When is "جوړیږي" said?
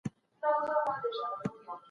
1.15-1.73